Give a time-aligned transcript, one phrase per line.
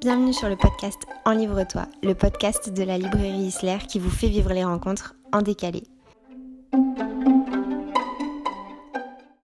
[0.00, 4.28] Bienvenue sur le podcast En Livre-toi, le podcast de la librairie Isler qui vous fait
[4.28, 5.82] vivre les rencontres en décalé.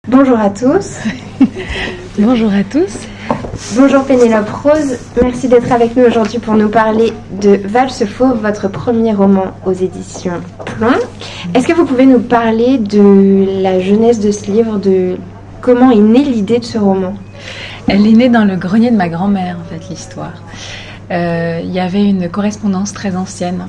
[0.08, 1.00] Bonjour à tous.
[2.18, 3.06] Bonjour à tous.
[3.76, 7.12] Bonjour Pénélope Rose, merci d'être avec nous aujourd'hui pour nous parler
[7.42, 10.88] de Valse Fauve, votre premier roman aux éditions Plomb.
[11.54, 15.18] Est-ce que vous pouvez nous parler de la jeunesse de ce livre, de
[15.60, 17.16] comment est née l'idée de ce roman?
[17.88, 20.42] Elle est née dans le grenier de ma grand-mère, en fait, l'histoire.
[21.12, 23.68] Euh, Il y avait une correspondance très ancienne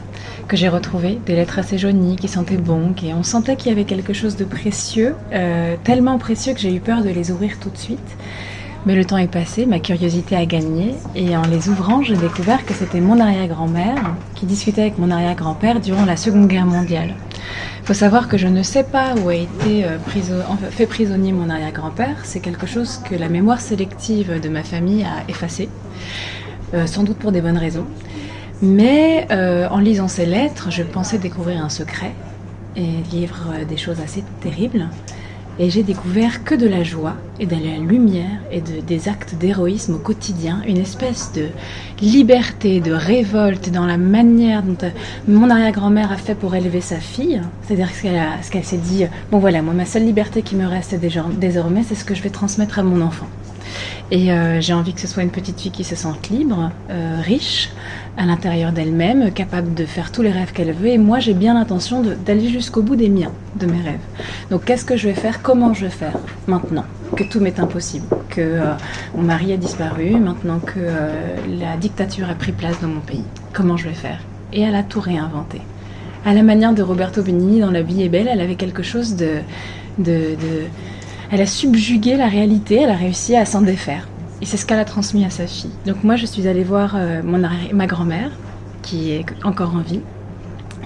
[0.49, 3.73] que j'ai retrouvée, des lettres assez jaunies qui sentaient bon, et on sentait qu'il y
[3.73, 7.59] avait quelque chose de précieux, euh, tellement précieux que j'ai eu peur de les ouvrir
[7.59, 8.17] tout de suite.
[8.87, 12.65] Mais le temps est passé, ma curiosité a gagné, et en les ouvrant, j'ai découvert
[12.65, 17.15] que c'était mon arrière-grand-mère qui discutait avec mon arrière-grand-père durant la Seconde Guerre mondiale.
[17.83, 19.99] Il faut savoir que je ne sais pas où a été euh,
[20.71, 22.17] fait prisonnier mon arrière-grand-père.
[22.25, 25.69] C'est quelque chose que la mémoire sélective de ma famille a effacé,
[26.75, 27.87] euh, sans doute pour des bonnes raisons.
[28.63, 32.13] Mais euh, en lisant ces lettres, je pensais découvrir un secret
[32.75, 34.89] et euh, des choses assez terribles.
[35.59, 39.35] Et j'ai découvert que de la joie et de la lumière et de, des actes
[39.37, 41.47] d'héroïsme au quotidien, une espèce de
[42.03, 44.91] liberté, de révolte dans la manière dont euh,
[45.27, 47.41] mon arrière-grand-mère a fait pour élever sa fille.
[47.63, 50.57] C'est-à-dire ce qu'elle ce qu'elle s'est dit, euh, bon voilà, moi ma seule liberté qui
[50.57, 53.27] me reste désormais, c'est ce que je vais transmettre à mon enfant.
[54.11, 57.21] Et euh, j'ai envie que ce soit une petite fille qui se sente libre, euh,
[57.23, 57.71] riche,
[58.17, 60.89] à l'intérieur d'elle-même, capable de faire tous les rêves qu'elle veut.
[60.89, 64.01] Et moi, j'ai bien l'intention d'aller jusqu'au bout des miens, de mes rêves.
[64.51, 65.43] Donc, qu'est-ce que je vais faire?
[65.43, 66.17] Comment je vais faire?
[66.47, 66.85] Maintenant
[67.17, 68.73] Que tout m'est impossible, que euh,
[69.17, 73.25] mon mari a disparu, maintenant que euh, la dictature a pris place dans mon pays.
[73.53, 74.21] Comment je vais faire?
[74.53, 75.61] Et elle a tout réinventé.
[76.25, 79.17] À la manière de Roberto Benigni dans La vie est belle, elle avait quelque chose
[79.17, 79.39] de,
[79.99, 80.67] de, de
[81.31, 84.09] elle a subjugué la réalité, elle a réussi à s'en défaire.
[84.43, 85.71] Et c'est ce qu'elle a transmis à sa fille.
[85.87, 87.41] Donc moi, je suis allée voir euh, mon
[87.73, 88.31] ma grand-mère,
[88.83, 90.01] qui est encore en vie.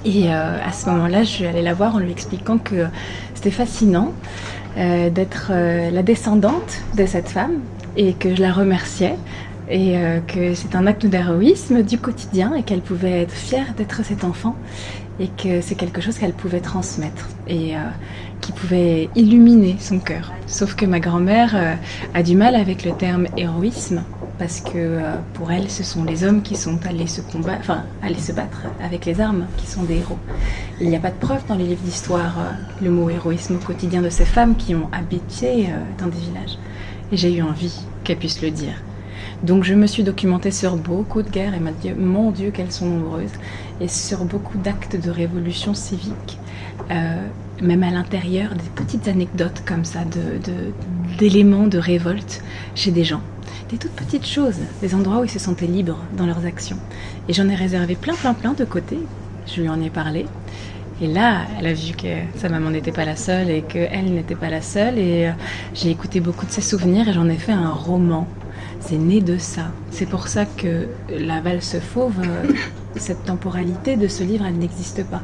[0.05, 2.87] Et euh, à ce moment-là, je suis allée la voir en lui expliquant que
[3.34, 4.12] c'était fascinant
[4.79, 7.61] euh, d'être la descendante de cette femme
[7.97, 9.17] et que je la remerciais
[9.73, 9.95] et
[10.27, 14.56] que c'est un acte d'héroïsme du quotidien et qu'elle pouvait être fière d'être cet enfant
[15.20, 17.81] et que c'est quelque chose qu'elle pouvait transmettre et euh,
[18.41, 20.32] qui pouvait illuminer son cœur.
[20.47, 21.75] Sauf que ma grand-mère euh,
[22.14, 24.03] a du mal avec le terme héroïsme
[24.38, 27.72] parce que euh, pour elle, ce sont les hommes qui sont allés se combattre,
[28.19, 30.19] se battre avec les armes qui sont des héros.
[30.81, 32.37] Il n'y a pas de preuve dans les livres d'histoire
[32.82, 36.58] le mot héroïsme au quotidien de ces femmes qui ont habité dans des villages.
[37.12, 38.75] Et j'ai eu envie qu'elle puisse le dire.
[39.43, 42.73] Donc je me suis documentée sur beaucoup de guerres et m'a dit, mon Dieu, qu'elles
[42.73, 43.33] sont nombreuses,
[43.81, 46.39] et sur beaucoup d'actes de révolution civique,
[46.91, 47.17] euh,
[47.62, 50.73] même à l'intérieur, des petites anecdotes comme ça, de, de-
[51.19, 52.43] d'éléments de révolte
[52.75, 53.23] chez des gens.
[53.71, 56.79] Des toutes petites choses, des endroits où ils se sentaient libres dans leurs actions.
[57.29, 58.99] Et j'en ai réservé plein, plein, plein de côté.
[59.47, 60.27] Je lui en ai parlé.
[61.00, 64.34] Et là, elle a vu que sa maman n'était pas la seule et qu'elle n'était
[64.34, 64.99] pas la seule.
[64.99, 65.33] Et euh,
[65.73, 68.27] j'ai écouté beaucoup de ses souvenirs et j'en ai fait un roman.
[68.81, 69.71] C'est né de ça.
[69.91, 72.53] C'est pour ça que la valse fauve, euh,
[72.97, 75.22] cette temporalité de ce livre, elle n'existe pas.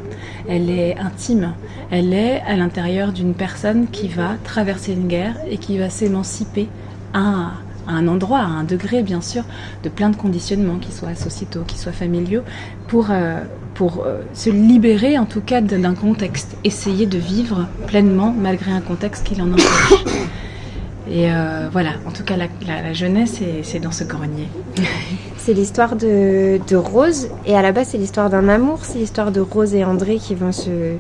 [0.49, 1.55] Elle est intime.
[1.91, 6.69] Elle est à l'intérieur d'une personne qui va traverser une guerre et qui va s'émanciper
[7.15, 7.53] à,
[7.89, 9.45] un endroit, à un degré bien sûr,
[9.83, 12.43] de plein de conditionnements, qui soient sociétaux, qui soient familiaux,
[12.89, 13.41] pour, euh,
[13.81, 19.27] euh, se libérer en tout cas d'un contexte, essayer de vivre pleinement malgré un contexte
[19.27, 20.26] qui l'en empêche.
[21.09, 24.49] Et euh, voilà, en tout cas la, la- la jeunesse, c'est- c'est dans ce grenier.
[25.39, 29.31] C'est l'histoire de, de Rose, et à la base c'est l'histoire d'un amour, c'est l'histoire
[29.31, 30.97] de Rose et André qui vont se,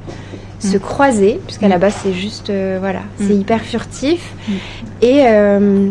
[0.60, 3.40] se croiser, puisqu'à la base c'est juste, euh, voilà, c'est Mm.
[3.40, 4.32] hyper furtif.
[4.48, 4.52] Mm.
[5.02, 5.90] Et euh,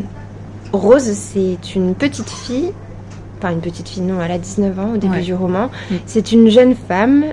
[0.71, 2.71] Rose c'est une petite fille,
[3.39, 5.21] enfin une petite fille, non, elle a 19 ans au début Ouais.
[5.21, 5.69] du roman.
[5.91, 5.95] Mm.
[6.05, 7.25] C'est une jeune femme.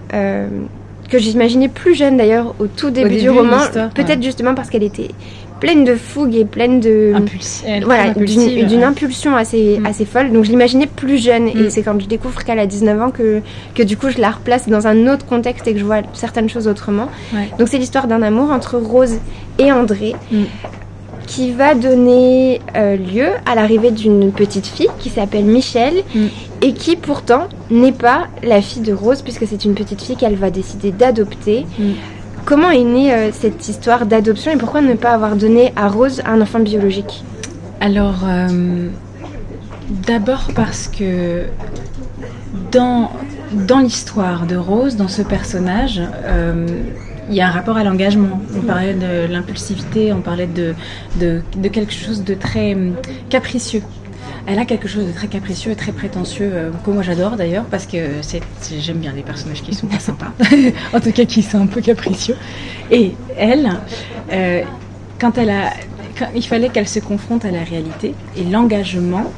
[1.09, 3.59] que j'imaginais plus jeune d'ailleurs au tout début, du début de roman,
[3.94, 4.22] peut-être ouais.
[4.22, 5.10] justement parce qu'elle était
[5.62, 7.12] pleine de fougue et pleine de
[7.84, 8.20] voilà, très
[8.64, 9.87] d'une impulsion assez, Mm.
[9.87, 10.32] assez folle.
[10.32, 11.46] Donc je l'imaginais plus jeune.
[11.48, 11.70] Et Mm.
[11.70, 13.40] c'est quand je découvre qu'elle a 19 ans que,
[13.75, 16.48] que du coup je la replace dans un autre contexte et que je vois certaines
[16.50, 17.08] choses autrement.
[17.32, 17.48] Ouais.
[17.58, 19.16] Donc c'est l'histoire d'un amour entre Rose
[19.58, 20.42] et André Mm.
[21.28, 26.26] qui va donner euh, lieu à l'arrivée d'une petite fille qui s'appelle Michelle Mm.
[26.62, 30.34] et qui pourtant n'est pas la fille de Rose puisque c'est une petite fille qu'elle
[30.37, 31.64] va décider d'adopter.
[32.42, 32.44] Mm.
[32.44, 36.22] Comment est née euh, cette histoire d'adoption et pourquoi ne pas avoir donné à Rose
[36.24, 37.24] un enfant biologique?
[37.80, 38.88] Alors, euh,
[40.06, 41.44] d'abord parce que
[42.70, 43.10] dans,
[43.80, 46.66] l'histoire de Rose, dans ce personnage, euh,
[47.28, 48.40] il y a un rapport à l'engagement.
[48.56, 50.74] On parlait de l'impulsivité, on parlait de,
[51.68, 52.76] quelque chose de très
[53.30, 53.82] capricieux.
[54.46, 57.64] Elle a quelque chose de très capricieux et très prétentieux, euh, que moi j'adore d'ailleurs,
[57.64, 58.20] parce que
[58.78, 60.32] j'aime bien les personnages qui sont pas sympas,
[60.92, 62.36] en tout cas qui sont un peu capricieux.
[62.90, 63.70] Et elle,
[64.32, 64.62] euh,
[65.20, 65.70] quand elle a,
[66.34, 69.30] il fallait qu'elle se confronte à la réalité, et l'engagement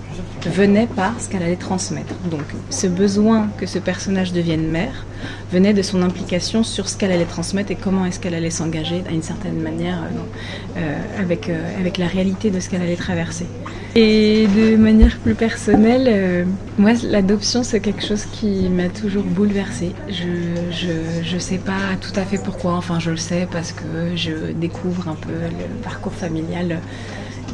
[0.47, 2.15] venait par ce qu'elle allait transmettre.
[2.31, 5.07] Donc ce besoin que ce personnage devienne mère
[5.53, 9.03] venait de son implication sur ce qu'elle allait transmettre et comment est-ce qu'elle allait s'engager
[9.09, 13.47] d'une certaine manière euh, euh, avec, euh, avec la réalité de ce qu'elle allait traverser.
[13.95, 16.47] Et de manière plus personnelle,
[16.79, 19.93] moi l'adoption c'est quelque chose qui m'a toujours bouleversée.
[20.09, 24.53] Je, je, sais pas tout à fait pourquoi, enfin je le sais parce que je
[24.53, 26.81] découvre un peu le parcours familial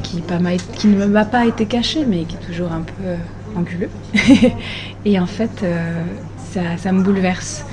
[0.03, 3.91] qui, ne m'a pas été caché mais qui est toujours un peu anguleux.
[5.05, 5.65] Et en fait
[6.53, 7.65] ça, ça me bouleverse,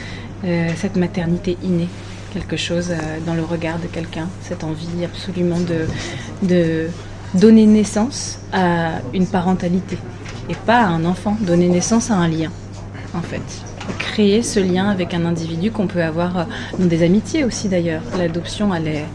[0.75, 1.89] cette maternité innée
[2.33, 2.93] quelque chose
[3.25, 5.57] dans le regard de quelqu'un, cette envie absolument
[6.41, 6.87] de,
[7.33, 9.97] donner naissance à une parentalité
[10.49, 12.51] et pas à un enfant, donner naissance à un lien,
[13.13, 13.41] en fait.
[13.99, 16.43] Créer ce lien avec un individu qu'on peut avoir euh,
[16.79, 18.01] dans des amitiés aussi d'ailleurs.
[18.17, 19.05] L'adoption, elle est,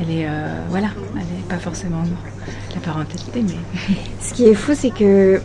[0.00, 2.02] est, euh, voilà, elle n'est pas forcément
[2.74, 3.54] la parentalité, mais.
[4.20, 5.40] Ce qui est fou, c'est que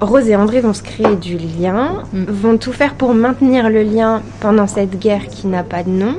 [0.00, 2.24] Rose et André vont se créer du lien, mm.
[2.24, 6.16] vont tout faire pour maintenir le lien pendant cette guerre qui n'a pas de nom.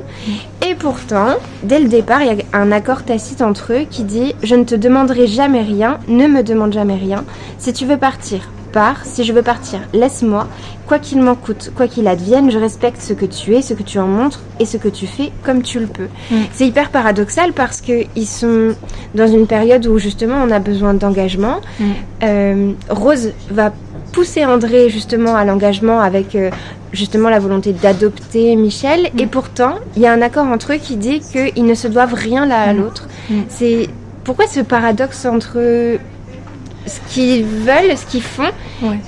[0.66, 4.34] Et pourtant, dès le départ, il y a un accord tacite entre eux qui dit
[4.42, 7.24] Je ne te demanderai jamais rien, ne me demande jamais rien.
[7.58, 9.06] Si tu veux partir, pars.
[9.06, 10.46] Si je veux partir, laisse-moi.
[10.86, 13.82] Quoi qu'il m'en coûte, quoi qu'il advienne, je respecte ce que tu es, ce que
[13.82, 16.08] tu en montres et ce que tu fais comme tu le peux.
[16.30, 16.36] Mm.
[16.52, 18.74] C'est hyper paradoxal parce qu'ils sont
[19.14, 21.62] dans une période où justement on a besoin d'engagement.
[22.22, 23.72] Euh, Rose va
[24.12, 26.50] pousser André justement à l'engagement avec euh,
[26.92, 29.10] justement la volonté d'adopter Michel.
[29.14, 29.20] Mm.
[29.20, 32.14] Et pourtant, il y a un accord entre eux qui dit qu'ils ne se doivent
[32.14, 32.76] rien l'un à mm.
[32.76, 33.08] l'autre.
[33.30, 33.40] Mm.
[33.48, 33.88] C'est
[34.22, 35.98] pourquoi ce paradoxe entre
[36.86, 38.50] ce qu'ils veulent, ce qu'ils font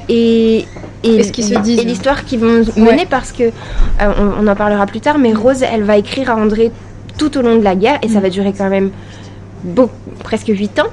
[0.08, 0.64] et,
[1.02, 1.80] et, ce se disent.
[1.80, 5.62] Et l'histoire qu'ils vont mener parce que, euh, on, en parlera plus tard, mais Rose,
[5.62, 6.72] elle va écrire à André
[7.16, 8.90] tout au long de la guerre et ça va durer quand même
[10.22, 10.86] presque 8 ans.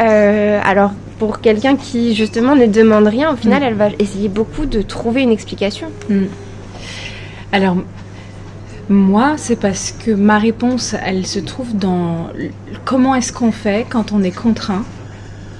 [0.00, 3.66] Euh, alors pour quelqu'un qui justement ne demande rien, au final, mm.
[3.66, 5.88] elle va essayer beaucoup de trouver une explication.
[6.08, 6.24] Mm.
[7.52, 7.76] Alors,
[8.88, 12.28] moi, c'est parce que ma réponse, elle se trouve dans
[12.84, 14.84] comment est-ce qu'on fait quand on est contraint?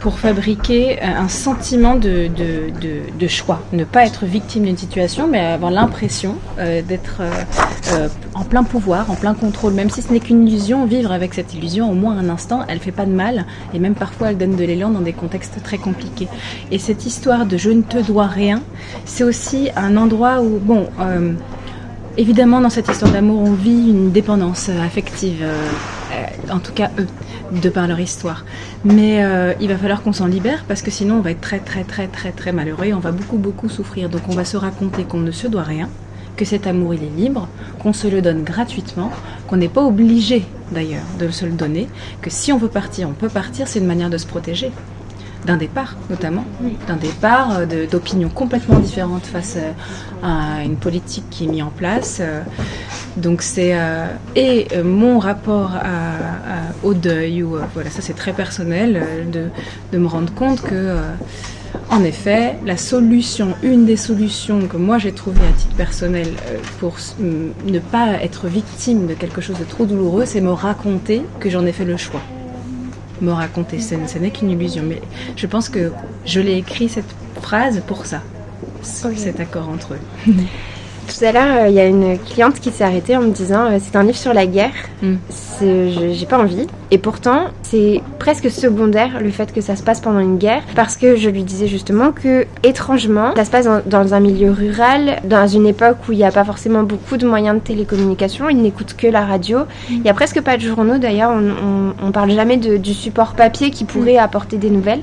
[0.01, 3.63] Pour fabriquer euh, un sentiment de, de, choix.
[3.73, 9.11] Ne pas être victime d'une situation, mais avoir l'impression euh, d'être euh, en plein pouvoir,
[9.11, 9.75] en plein contrôle.
[9.75, 12.81] Même si ce n'est qu'une illusion, vivre avec cette illusion au moins un instant, elle
[12.81, 13.45] fait pas de mal.
[13.75, 16.29] Et même parfois, elle donne de l'élan dans des contextes très compliqués.
[16.73, 18.63] Et cette histoire de je ne te dois rien,
[19.05, 20.89] c'est aussi un endroit où, bon,
[22.17, 25.45] évidemment, dans cette histoire d'amour, on vit une dépendance affective.
[26.51, 27.07] En tout cas, eux
[27.53, 28.45] de par leur histoire.
[28.85, 31.59] Mais euh, il va falloir qu'on s'en libère parce que sinon on va être très
[31.59, 34.09] très très très très malheureux et on va beaucoup beaucoup souffrir.
[34.09, 35.89] Donc on va se raconter qu'on ne se doit rien,
[36.37, 37.49] que cet amour il est libre,
[37.81, 39.11] qu'on se le donne gratuitement,
[39.49, 41.89] qu'on n'est pas obligé d'ailleurs de se le donner,
[42.23, 44.71] que si on veut partir, on peut partir, c'est une manière de se protéger
[45.47, 46.45] d'un départ notamment,
[46.87, 49.73] d'un départ euh, d'opinions complètement différentes face euh,
[50.23, 52.19] à une politique qui est mise en place.
[52.21, 52.43] Euh,
[53.17, 53.77] donc c'est
[54.37, 55.73] et mon rapport
[56.85, 59.49] au deuil ou voilà ça c'est très personnel de,
[59.93, 60.97] de, me rendre compte que
[61.91, 66.29] en effet la solution, une des solutions que moi j'ai trouvées à titre personnel
[66.79, 71.51] pour ne pas être victime de quelque chose de trop douloureux, c'est me raconter que
[71.51, 72.23] j'en ai fait le choix
[73.21, 73.79] me raconter.
[73.81, 74.83] Ce, n'est qu'une illusion.
[74.87, 75.01] Mais
[75.37, 75.93] je pense que
[76.25, 78.23] je l'ai écrit cette phrase pour ça,
[78.83, 80.33] cet accord entre eux.
[81.07, 83.67] Tout à l'heure, euh, il y a une cliente qui s'est arrêtée en me disant
[83.67, 84.75] euh, c'est un livre sur la guerre.
[85.03, 85.17] Mm.
[85.61, 86.67] J'ai pas envie.
[86.93, 90.97] Et pourtant, c'est presque secondaire le fait que ça se passe pendant une guerre, parce
[90.97, 95.47] que je lui disais justement que, étrangement, ça se passe dans, un milieu rural, dans
[95.47, 98.95] une époque où il n'y a pas forcément beaucoup de moyens de télécommunication, ils n'écoutent
[98.97, 99.61] que la radio.
[99.61, 99.65] Mm.
[99.91, 103.71] Il n'y a presque pas de journaux d'ailleurs, on, ne parle jamais du support papier
[103.71, 104.25] qui pourrait mm.
[104.25, 105.03] apporter des nouvelles.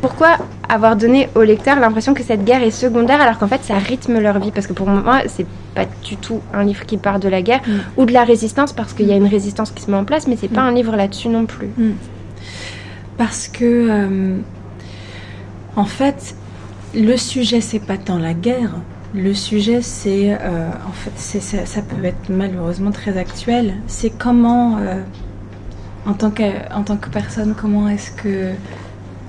[0.00, 0.36] Pourquoi
[0.68, 4.20] avoir donné aux lecteurs l'impression que cette guerre est secondaire alors qu'en fait ça rythme
[4.20, 4.52] leur vie?
[4.52, 7.60] Parce que pour moi, c'est pas du tout un livre qui part de la guerre
[7.66, 8.00] mm.
[8.00, 10.26] ou de la résistance parce qu'il y a une résistance qui se met en place,
[10.26, 10.68] mais c'est pas mm.
[10.68, 11.68] un livre là-dessus non plus.
[11.76, 11.92] Mm.
[13.18, 14.38] Parce que, euh,
[15.76, 16.34] en fait,
[16.94, 18.72] le sujet c'est pas tant la guerre.
[19.14, 23.74] Le sujet, c'est euh, en fait, ça, ça, peut être malheureusement très actuel.
[23.86, 25.00] C'est comment, euh,
[26.06, 26.42] en tant que
[26.74, 28.50] en tant que personne, comment est-ce que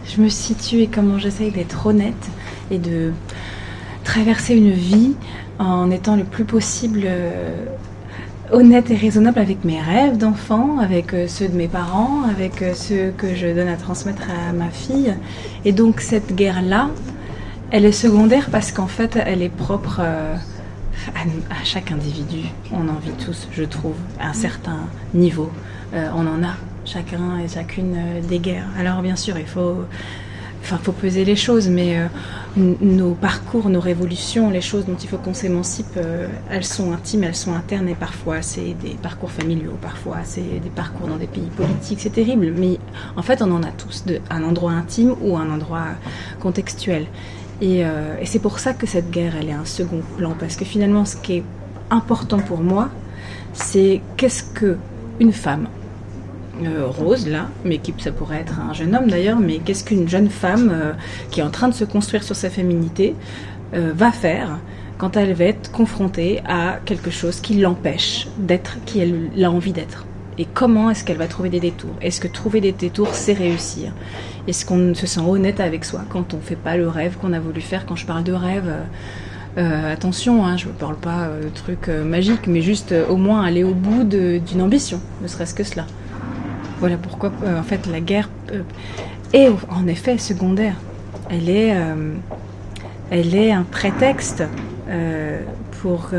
[0.05, 2.29] je me situe et comment j'essaye d'être honnête
[2.71, 3.11] et de
[4.07, 5.15] traverser une vie
[5.59, 7.65] en étant le plus possible euh,
[8.51, 12.73] honnête et raisonnable avec mes rêves d'enfant, avec euh, ceux de mes parents, avec euh,
[12.73, 15.13] ceux que je donne à transmettre à ma fille.
[15.65, 16.89] Et donc cette guerre-là,
[17.69, 22.47] elle est secondaire parce qu'en fait, elle est propre à, chaque individu.
[22.71, 24.79] On en vit tous, je trouve, à un certain
[25.13, 25.51] niveau.
[25.93, 27.97] on en a chacun et chacune
[28.29, 28.67] des guerres.
[28.79, 29.83] Alors bien sûr, il faut
[30.69, 32.07] Enfin, faut peser les choses, mais euh,
[32.81, 37.23] nos parcours, nos révolutions, les choses dont il faut qu'on s'émancipe, euh, elles sont intimes,
[37.23, 41.27] elles sont internes, et parfois c'est des parcours familiaux, parfois c'est des parcours dans des
[41.27, 42.51] pays politiques, c'est terrible.
[42.53, 42.79] Mais
[43.15, 45.85] en fait, on en a tous, de, un endroit intime ou un endroit
[46.41, 47.05] contextuel.
[47.61, 50.57] Et, euh, et c'est pour ça que cette guerre, elle est un second plan, parce
[50.57, 51.43] que finalement, ce qui est
[51.91, 52.89] important pour moi,
[53.53, 54.75] c'est qu'est-ce que
[55.21, 55.69] une femme
[56.65, 60.09] euh, rose là, mais qui ça pourrait être un jeune homme d'ailleurs, mais qu'est-ce qu'une
[60.09, 60.93] jeune femme euh,
[61.29, 63.15] qui est en train de se construire sur sa féminité
[63.73, 64.59] euh, va faire
[64.97, 69.73] quand elle va être confrontée à quelque chose qui l'empêche d'être qui elle a envie
[69.73, 70.05] d'être?
[70.39, 71.93] Et comment est-ce qu'elle va trouver des détours?
[72.01, 73.91] Est-ce que trouver des détours, c'est réussir?
[74.47, 77.33] Est-ce qu'on se sent honnête avec soi quand on ne fait pas le rêve qu'on
[77.33, 77.85] a voulu faire?
[77.85, 78.71] Quand je parle de rêve,
[79.57, 83.73] attention, hein, je ne parle pas de trucs magiques, mais juste au moins aller au
[83.73, 85.85] bout d'une ambition, ne serait-ce que cela.
[86.79, 88.61] Voilà pourquoi, euh, en fait, la guerre euh,
[89.33, 90.75] est en effet secondaire.
[91.29, 94.43] Elle est, euh, un prétexte
[95.81, 96.11] pour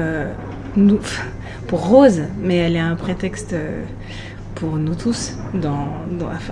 [0.76, 0.98] nous,
[1.68, 3.54] pour Rose, mais elle est un prétexte
[4.54, 5.88] pour nous tous dans,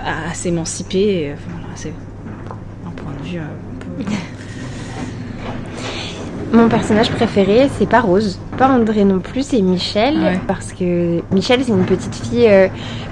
[0.05, 1.35] à, s'émanciper.
[1.75, 1.93] c'est
[2.87, 4.13] un point de vue un peu.
[6.57, 11.61] Mon personnage préféré, c'est pas Rose, pas André non plus, c'est Michel, parce que Michel,
[11.63, 12.49] c'est une petite fille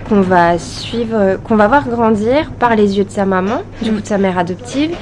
[0.08, 4.00] qu'on va suivre, qu'on va voir grandir par les yeux de sa maman, du coup
[4.00, 4.92] de sa mère adoptive,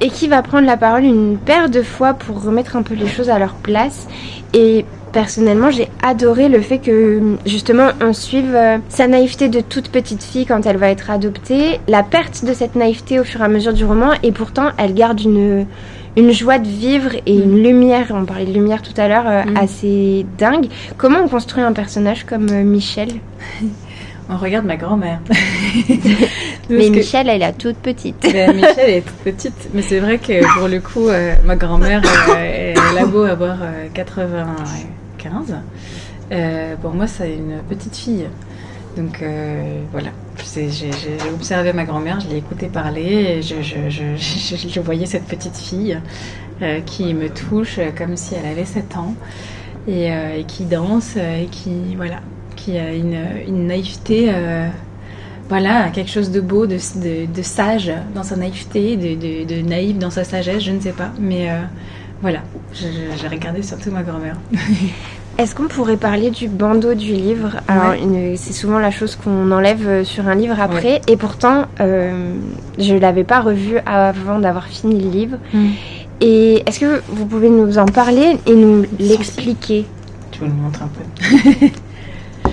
[0.00, 3.06] et qui va prendre la parole une paire de fois pour remettre un peu les
[3.06, 4.08] choses à leur place.
[4.54, 9.88] Et personnellement, j'ai adoré le fait que justement on suive euh, sa naïveté de toute
[9.88, 13.44] petite fille quand elle va être adoptée, la perte de cette naïveté au fur et
[13.44, 15.66] à mesure du roman, et pourtant elle garde une
[16.16, 19.44] une joie de vivre et une lumière, on parlait de lumière tout à l'heure, euh,
[19.44, 19.56] mm.
[19.56, 20.66] assez dingue.
[20.96, 23.08] Comment on construit un personnage comme euh, Michel?
[24.26, 25.18] On regarde ma grand-mère.
[26.70, 28.16] mais Michel, elle est toute petite.
[28.32, 29.68] Ben, Michel est toute petite.
[29.74, 32.00] Mais c'est vrai que pour le coup, euh, ma grand-mère,
[32.34, 33.58] elle, a beau avoir
[33.92, 35.56] 95.
[36.80, 38.24] pour moi, c'est une petite fille.
[38.96, 39.22] Donc
[39.92, 40.10] voilà,
[40.54, 45.98] j'ai observé ma grand-mère, je l'ai écoutée parler, et je, voyais cette petite fille
[46.62, 49.14] euh, qui me touche comme si elle avait 7 ans
[49.88, 52.20] et, euh, et qui danse et qui, voilà,
[52.56, 54.68] qui a une, naïveté, euh,
[55.48, 60.24] voilà, quelque chose de beau, de, sage dans sa naïveté, de, de, naïf dans sa
[60.24, 61.48] sagesse, je ne sais pas, mais
[62.22, 62.40] voilà,
[62.72, 64.36] j'ai regardé surtout ma grand-mère.
[65.36, 67.56] Est-ce qu'on pourrait parler du bandeau du livre?
[67.66, 67.94] Alors,
[68.36, 72.34] c'est souvent la chose qu'on enlève euh, sur un livre après, et pourtant, euh,
[72.78, 75.36] je ne l'avais pas revu avant d'avoir fini le livre.
[75.52, 75.70] Hmm.
[76.20, 79.86] Et est-ce que vous pouvez nous en parler et nous l'expliquer?
[80.30, 81.66] Tu veux le montrer un peu?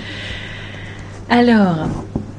[1.30, 1.86] Alors,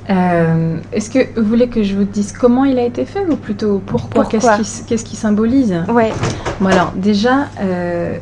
[0.10, 3.38] euh, est-ce que vous voulez que je vous dise comment il a été fait ou
[3.38, 5.74] plutôt pourquoi, Qu'est-ce qui, symbolise?
[5.88, 6.12] Ouais.
[6.60, 7.48] Bon alors déjà,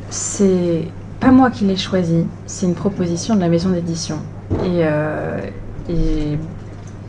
[0.10, 0.84] c'est
[1.22, 4.18] pas moi qui l'ai choisi, c'est une proposition de la maison d'édition.
[4.66, 5.40] Et, euh,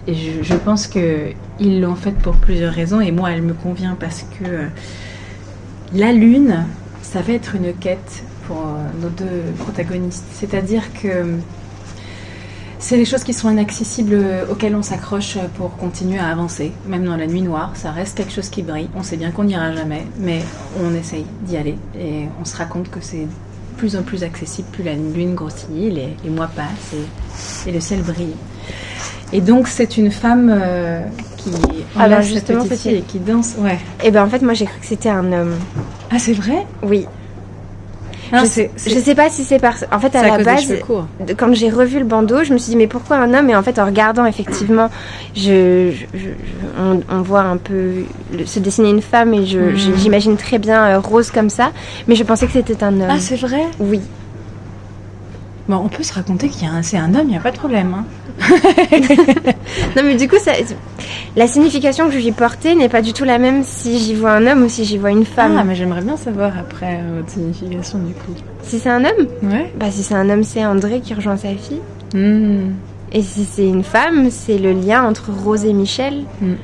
[0.07, 4.45] je, pense qu'ils l'ont faite pour plusieurs raisons, et moi elle me convient parce que
[4.45, 4.67] euh,
[5.95, 6.67] la lune,
[7.01, 10.27] ça va être une quête pour euh, nos deux protagonistes.
[10.35, 11.39] C'est-à-dire que
[12.79, 14.19] c'est les choses qui sont inaccessibles
[14.51, 16.73] auxquelles on s'accroche pour continuer à avancer.
[16.87, 18.91] Même dans la nuit noire, ça reste quelque chose qui brille.
[18.95, 20.43] On sait bien qu'on n'ira jamais, mais
[20.83, 23.27] on essaye d'y aller et on se raconte que c'est
[23.83, 26.95] plus en plus accessible, plus la lune grossit, les, les mois passent
[27.67, 28.37] et, le ciel brille.
[29.33, 31.01] Et donc c'est une femme euh,
[31.37, 31.51] qui
[31.97, 33.55] alors ah justement et qui danse.
[33.59, 33.81] Ouais.
[34.01, 35.57] Et eh ben en fait moi j'ai cru que c'était un homme.
[36.13, 36.65] Ah c'est vrai?
[36.85, 37.09] Oui
[38.33, 39.85] je, sais, sais pas si c'est parce.
[39.93, 40.73] En fait, à la base,
[41.37, 43.51] quand j'ai revu le bandeau, je me suis dit, mais pourquoi un homme?
[43.51, 44.91] Et en fait, en regardant, effectivement,
[45.37, 45.93] je,
[46.79, 48.05] on, voit un peu
[48.45, 49.77] se dessiner une femme et hmm.
[49.97, 51.73] j'imagine très bien euh, Rose comme ça.
[52.09, 53.09] Mais je pensais que c'était un homme.
[53.11, 53.63] Ah, c'est vrai?
[53.79, 54.01] Oui.
[55.69, 57.53] Bon, on peut se raconter qu'il y a c'est un homme, il n'y a pas
[57.53, 57.95] de problème.
[57.95, 58.05] Hein.
[59.97, 60.53] non, mais du coup, ça,
[61.37, 64.47] la signification que j'y portais n'est pas du tout la même si j'y vois un
[64.47, 65.57] homme ou si j'y vois une femme.
[65.59, 68.33] Ah, mais j'aimerais bien savoir après euh, votre signification du coup.
[68.63, 69.27] Si c'est un homme?
[69.43, 69.73] Ouais.
[69.79, 71.81] Bah, si c'est un homme, c'est André qui rejoint sa fille.
[72.15, 72.73] Hmm.
[73.13, 76.25] Et si c'est une femme, c'est le lien entre Rose et Michel.
[76.41, 76.55] Hmm.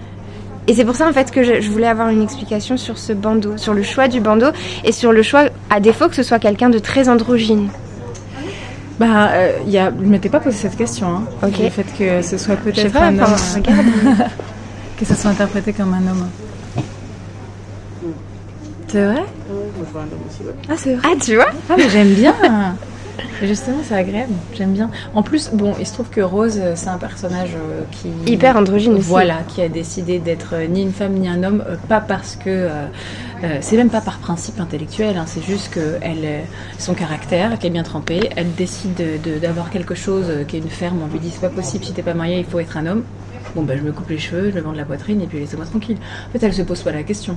[0.67, 3.15] Et c'est pour ça en fait que je, je, voulais avoir une explication sur ce
[3.15, 4.49] bandeau, sur le choix du bandeau
[4.85, 7.69] et sur le choix, à défaut que ce soit quelqu'un de très androgyne.
[8.99, 11.09] Bah, euh, y a, je ne m'étais pas posé cette question.
[11.09, 11.23] Hein.
[11.43, 11.59] Ok.
[11.61, 13.37] Le fait que ce soit peut-être un homme.
[13.55, 13.87] regarde.
[14.99, 16.29] que ça soit interprété comme un homme.
[18.89, 19.23] C'est vrai?
[20.69, 21.51] Ah, c'est vrai Ah, tu vois?
[21.69, 22.35] Ah, mais j'aime bien
[23.43, 24.91] Justement, c'est agréable, j'aime bien.
[25.15, 28.33] En plus, bon, il se trouve que Rose, euh, c'est un personnage euh, qui...
[28.33, 29.09] Hyper androgyne aussi.
[29.09, 32.37] Voilà, qui a décidé d'être euh, ni une femme ni un homme, euh, pas parce
[32.37, 32.69] que...
[33.45, 36.41] euh, c'est même pas par principe intellectuel, hein, c'est juste que elle, euh,
[36.79, 40.57] son caractère, qui est bien trempé, elle décide de- de- d'avoir quelque chose euh, qui
[40.57, 42.59] est une ferme, on lui dit c'est pas possible, si t'es pas marié, il faut
[42.59, 43.05] être un homme.
[43.55, 45.65] Bon, ben, je me coupe les cheveux, je me vends la poitrine et puis laissez-moi
[45.67, 45.97] tranquille.
[46.29, 47.35] En fait, elle se pose pas la question.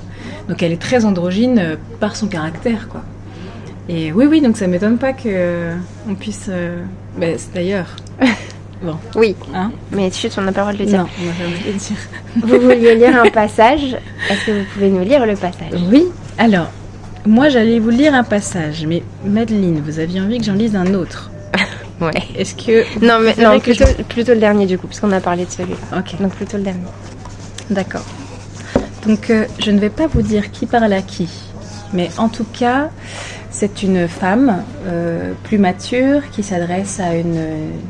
[0.49, 3.01] Donc, elle est très androgyne par son caractère, quoi.
[3.87, 5.75] Et oui, oui, donc ça m'étonne pas que euh,
[6.09, 6.47] on puisse.
[6.49, 6.83] euh,
[7.17, 7.95] ben, c'est d'ailleurs.
[8.81, 10.99] Bon, Oui, hein mais chut, on n'a pas le droit de le dire.
[10.99, 11.97] Non, on va jamais le dire.
[12.35, 13.95] Vous vouliez lire un passage
[14.29, 15.73] Est-ce que vous pouvez nous lire le passage?
[15.91, 16.05] Oui,
[16.37, 16.67] alors,
[17.25, 20.93] moi j'allais vous lire un passage, mais Madeleine, vous aviez envie que j'en lise un
[20.93, 21.29] autre.
[22.01, 22.09] Ouais.
[22.35, 22.83] Est-ce que.
[23.05, 25.99] Non, mais non, plutôt, le dernier du coup, parce qu'on a parlé de celui-là.
[25.99, 26.79] Ok, Donc plutôt le dernier.
[27.69, 28.01] d'accord.
[29.05, 31.29] Donc, euh, je ne vais pas vous dire qui parle à qui,
[31.93, 32.89] mais en tout cas,
[33.51, 37.39] c'est une femme euh, plus mature qui s'adresse à une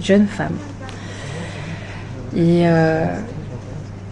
[0.01, 0.57] jeune femme.
[2.35, 3.05] Et euh,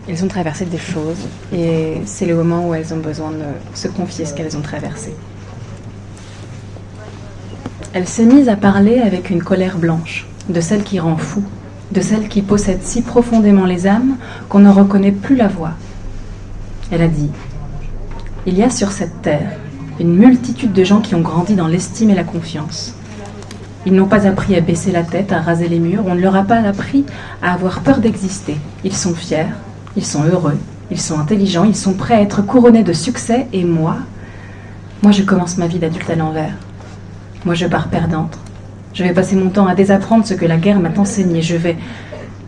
[0.07, 3.45] elles ont traversé des choses, et c'est le moment où elles ont besoin de
[3.75, 5.13] se confier ce qu'elles ont traversé.
[7.93, 11.43] Elle s'est mise à parler avec une colère blanche, de celle qui rend fou,
[11.91, 15.73] de celle qui possède si profondément les âmes qu'on ne reconnaît plus la voix.
[16.91, 17.29] Elle a dit
[18.45, 19.51] Il y a sur cette terre
[19.99, 22.95] une multitude de gens qui ont grandi dans l'estime et la confiance.
[23.86, 26.36] Ils n'ont pas appris à baisser la tête, à raser les murs, on ne leur
[26.36, 27.05] a pas appris
[27.41, 28.57] à avoir peur d'exister.
[28.83, 29.48] Ils sont fiers,
[29.95, 30.57] ils sont heureux,
[30.91, 33.98] ils sont intelligents, ils sont prêts à être couronnés de succès, et moi,
[35.01, 36.53] moi je commence ma vie d'adulte à l'envers.
[37.45, 38.38] Moi je pars perdante.
[38.93, 41.41] Je vais passer mon temps à désapprendre ce que la guerre m'a enseigné.
[41.41, 41.77] Je vais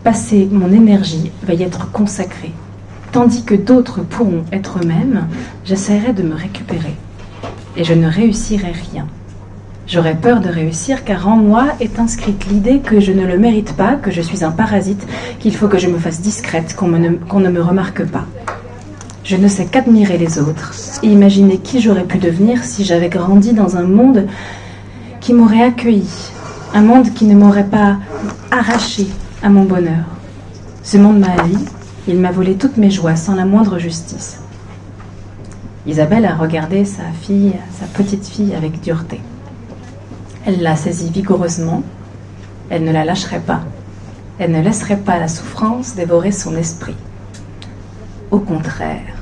[0.04, 2.52] passer mon énergie, va y être consacrée.
[3.12, 5.28] Tandis que d'autres pourront être eux-mêmes,
[5.64, 6.96] j'essaierai de me récupérer.
[7.78, 9.08] Et je ne réussirai rien.
[9.88, 13.74] J'aurais peur de réussir car en moi est inscrite l'idée que je ne le mérite
[13.74, 15.06] pas, que je suis un parasite,
[15.40, 18.26] qu'il faut que je me fasse discrète, qu'on ne me remarque pas.
[19.24, 23.54] Je ne sais qu'admirer les autres et imaginer qui j'aurais pu devenir si j'avais grandi
[23.54, 24.28] dans un monde
[25.20, 26.10] qui m'aurait accueilli,
[26.74, 27.98] un monde qui ne m'aurait pas
[28.50, 29.08] arraché
[29.44, 30.06] à mon bonheur.
[30.84, 31.58] Ce monde m'a haï,
[32.08, 34.40] il m'a volé toutes mes joies sans la moindre justice.
[35.86, 39.20] Isabelle a regardé sa fille, sa petite fille, avec dureté.
[40.46, 41.84] Elle l'a saisie vigoureusement.
[42.70, 43.62] Elle ne la lâcherait pas.
[44.40, 46.96] Elle ne laisserait pas la souffrance dévorer son esprit.
[48.32, 49.16] Au contraire,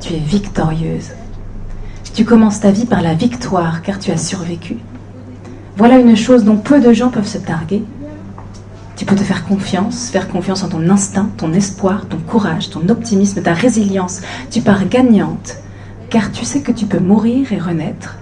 [0.00, 1.10] tu es victorieuse.
[2.14, 4.78] Tu commences ta vie par la victoire car tu as survécu.
[5.76, 7.82] Voilà une chose dont peu de gens peuvent se targuer.
[8.96, 12.88] Tu peux te faire confiance, faire confiance en ton instinct, ton espoir, ton courage, ton
[12.88, 14.20] optimisme, ta résilience.
[14.50, 15.56] Tu pars gagnante
[16.08, 18.18] car tu sais que tu peux mourir et renaître.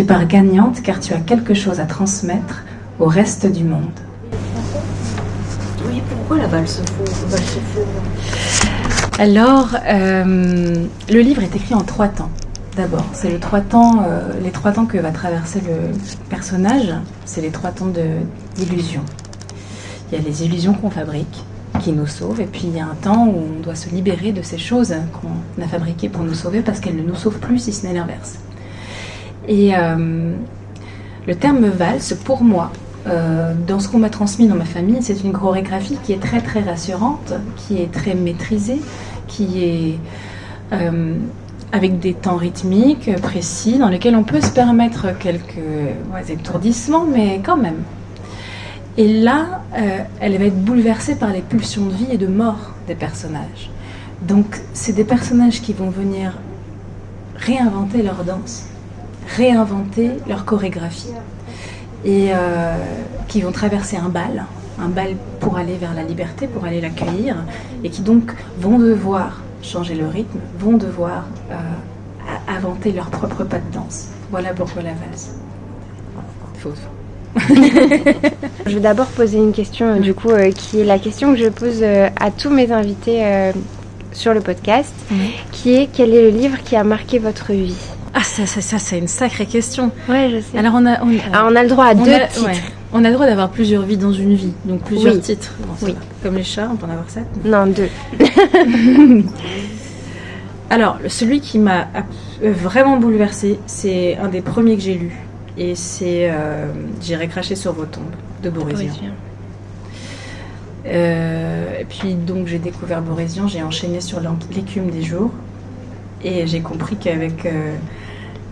[0.00, 2.62] Tu pars gagnante car tu as quelque chose à transmettre
[2.98, 3.82] au reste du monde.
[5.86, 7.38] Oui, pourquoi la balle se fout?
[9.18, 12.30] Alors, euh, le livre est écrit en trois temps.
[12.78, 15.92] D'abord, c'est le trois temps, euh, les trois temps que va traverser le
[16.30, 16.94] personnage.
[17.26, 18.24] C'est les trois temps de-
[18.56, 19.02] d'illusion.
[20.10, 21.44] Il y a les illusions qu'on fabrique,
[21.80, 24.32] qui nous sauvent, et puis il y a un temps où on doit se libérer
[24.32, 27.58] de ces choses qu'on a fabriquées pour nous sauver parce qu'elles ne nous sauvent plus,
[27.58, 28.38] si ce n'est l'inverse.
[29.50, 30.32] Et euh,
[31.26, 32.70] le terme valse, pour moi,
[33.08, 36.40] euh, dans ce qu'on m'a transmis dans ma famille, c'est une chorégraphie qui est très
[36.40, 38.80] très rassurante, qui est très maîtrisée,
[39.26, 39.98] qui est
[40.72, 41.16] euh,
[41.72, 47.56] avec des temps rythmiques précis dans lesquels on peut se permettre quelques étourdissements, mais quand
[47.56, 47.82] même.
[48.96, 49.62] Et là,
[50.20, 53.70] elle va être bouleversée par les pulsions de vie et de mort des personnages.
[54.22, 56.38] Donc, c'est des personnages qui vont venir
[57.36, 58.64] réinventer leur danse,
[59.36, 61.12] réinventer leur chorégraphie,
[62.04, 62.76] et euh,
[63.28, 64.44] qui vont traverser un bal,
[64.80, 67.36] un bal pour aller vers la liberté, pour aller l'accueillir,
[67.84, 71.54] et qui donc vont devoir changer le rythme, vont devoir euh,
[72.48, 74.08] inventer leur propre pas de danse.
[74.30, 75.36] Voilà pourquoi la valse.
[76.58, 76.74] Faux.
[78.66, 81.38] Je vais d'abord poser une question, euh, du coup, euh, qui est la question que
[81.38, 83.52] je pose euh, à tous mes invités euh,
[84.12, 84.92] sur le podcast,
[85.52, 87.76] qui est quel est le livre qui a marqué votre vie?
[88.12, 89.92] Ah, ça, ça, ça, c'est une sacrée question.
[90.08, 90.58] Ouais, je sais.
[90.58, 92.44] Alors, on a, on, Ah, on a le droit à deux a- titres.
[92.46, 92.56] ouais.
[92.92, 95.20] On a le droit d'avoir plusieurs vies dans une vie, donc plusieurs Oui.
[95.20, 95.54] titres.
[95.60, 95.94] Bon, Oui.
[96.24, 97.24] Comme les chats, on peut en avoir sept.
[97.44, 97.88] Non, deux.
[100.70, 101.88] Alors, celui qui m'a
[102.42, 105.12] euh, vraiment bouleversée, c'est un des premiers que j'ai lu.
[105.58, 106.66] Et c'est euh,
[107.00, 108.04] J'irai cracher sur vos tombes
[108.42, 108.92] de Borésian.
[110.86, 114.18] Euh, et puis donc j'ai découvert Borésian, j'ai enchaîné sur
[114.54, 115.30] l'écume des jours
[116.22, 117.76] et j'ai compris qu'avec euh,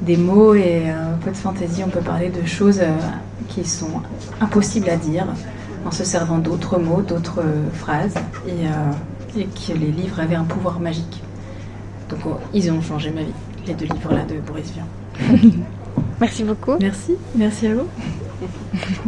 [0.02, 2.94] des mots et un peu de fantaisie, on peut parler de choses euh,
[3.48, 4.02] qui sont
[4.40, 5.26] impossibles à dire
[5.86, 10.80] en se servant d'autres mots, d'autres phrases et, et, que les livres avaient un pouvoir
[10.80, 11.22] magique.
[12.10, 13.32] Donc oh, ils ont changé ma vie,
[13.66, 14.86] les deux livres-là de Boris Vian.
[16.20, 16.74] Merci beaucoup.
[16.80, 17.88] Merci, merci à vous.